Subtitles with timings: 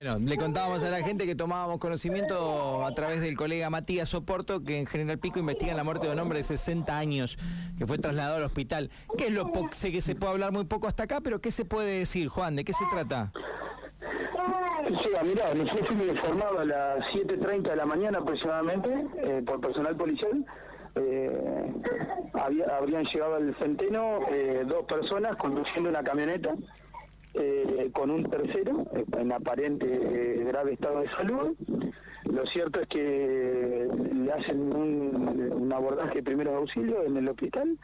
[0.00, 4.62] Bueno, le contábamos a la gente que tomábamos conocimiento a través del colega Matías Soporto
[4.62, 7.36] que en General Pico investigan la muerte de un hombre de 60 años
[7.76, 8.90] que fue trasladado al hospital.
[9.16, 11.50] ¿Qué es lo po- sé que se puede hablar muy poco hasta acá, pero qué
[11.50, 12.54] se puede decir, Juan?
[12.54, 13.32] ¿De qué se trata?
[15.02, 19.96] Sí, mirá, nosotros fuimos informados a las 7.30 de la mañana aproximadamente eh, por personal
[19.96, 20.46] policial.
[20.94, 21.72] Eh,
[22.34, 26.54] había- habrían llegado al centeno eh, dos personas conduciendo una camioneta
[27.38, 31.56] eh, con un tercero eh, en aparente eh, grave estado de salud.
[32.24, 37.78] Lo cierto es que le hacen un, abordaje de primeros auxilios en el hospital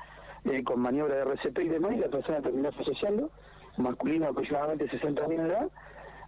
[0.44, 3.30] eh, con maniobra de RCP y demás y la persona terminó falleciendo,
[3.76, 5.70] masculino aproximadamente 60 años de edad.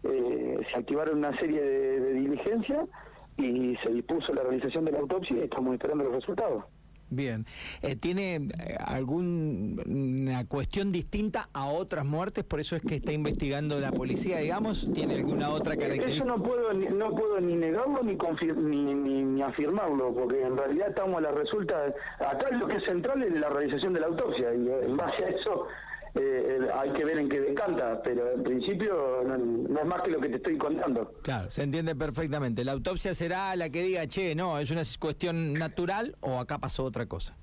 [0.03, 2.89] Se activaron una serie de, de diligencias
[3.37, 6.65] y se dispuso la realización de la autopsia y estamos esperando los resultados.
[7.09, 7.45] Bien.
[7.83, 12.45] Eh, ¿Tiene eh, alguna cuestión distinta a otras muertes?
[12.45, 14.89] Por eso es que está investigando la policía, digamos.
[14.93, 16.25] ¿Tiene alguna otra Eso característica?
[16.25, 21.19] no puedo no puedo ni negarlo ni, ni, ni, ni afirmarlo, porque en realidad estamos
[21.19, 21.95] a la resulta.
[22.19, 25.25] Acá lo que es central es la realización de la autopsia, y eh, en base
[25.25, 25.69] a eso
[26.17, 30.03] eh, eh, hay que ver en qué decanta, pero en principio no, no es más
[30.03, 31.13] que lo que te estoy contando.
[31.23, 32.65] Claro, se entiende perfectamente.
[32.65, 36.85] La autopsia será la que diga, che, no, es una cuestión natural o acá pasó
[36.85, 37.37] otra cosa.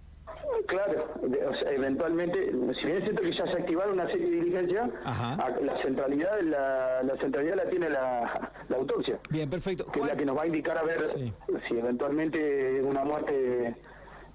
[0.68, 4.36] Claro, o sea, eventualmente, si bien es cierto que ya se activaron una serie de
[4.38, 9.20] diligencias, la centralidad la, la centralidad la tiene la, la autopsia.
[9.30, 9.86] Bien, perfecto.
[9.92, 11.34] que es la que nos va a indicar a ver Sí.
[11.68, 13.76] si eventualmente una muerte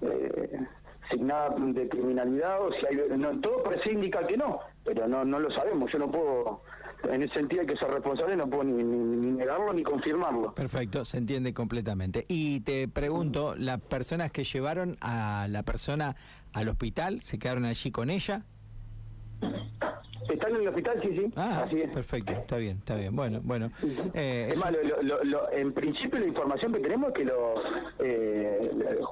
[0.01, 0.59] eh,
[1.09, 5.39] signada de criminalidad o si hay no, todo parece indicar que no pero no no
[5.39, 6.61] lo sabemos yo no puedo
[7.03, 10.53] en ese sentido hay que ser responsable no puedo ni, ni- ni negarlo ni confirmarlo
[10.53, 12.25] Perfecto, se entiende completamente.
[12.27, 16.15] Y te pregunto, ¿las personas que llevaron a la persona
[16.53, 18.43] al hospital se quedaron allí con ella?
[20.29, 23.15] están en el hospital sí sí Ah, así es perfecto, está bien, está bien.
[23.15, 23.71] Bueno, bueno.
[24.13, 27.25] Eh, es más, lo- lo- lo- lo- en principio la información que tenemos es que
[27.25, 27.53] lo
[27.99, 28.28] eh,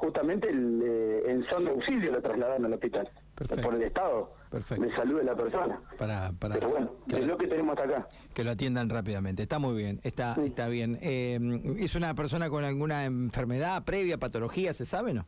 [0.08, 3.62] justamente el, eh, en son de auxilio lo trasladaron al hospital Perfecto.
[3.64, 4.86] por el estado Perfecto.
[4.86, 5.82] de salud de la persona.
[5.98, 8.08] para, para Pero bueno, que, es lo, que tenemos hasta acá.
[8.34, 9.42] que lo atiendan rápidamente.
[9.44, 10.42] Está muy bien, está, Sí.
[10.46, 10.98] está bien.
[11.02, 11.38] Eh,
[11.80, 15.26] ¿Es una persona con alguna enfermedad previa, patología, se sabe, no?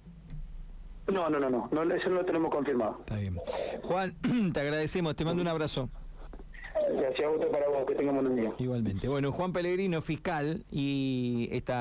[1.08, 2.98] No, no, no, no, no, eso no lo tenemos confirmado.
[3.00, 3.38] Está bien.
[3.84, 4.14] Juan,
[4.54, 5.90] te agradecemos, te mando un abrazo.
[6.96, 8.52] Gracias a usted para vos, que tengamos un día.
[8.58, 9.08] Igualmente.
[9.08, 11.78] Bueno, Juan Pellegrino, fiscal, y esta